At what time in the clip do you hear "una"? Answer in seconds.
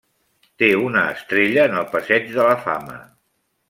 0.85-1.03